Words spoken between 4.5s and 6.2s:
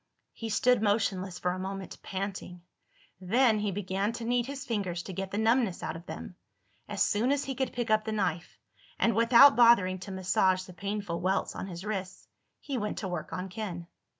fingers to get the numbness out of